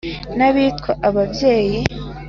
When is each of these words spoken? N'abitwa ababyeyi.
N'abitwa 0.37 0.91
ababyeyi. 1.07 1.79